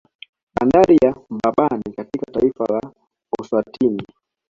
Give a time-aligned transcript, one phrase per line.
[0.55, 2.81] Bandari ya Mbabane katika taifa la
[3.41, 4.03] Eswatini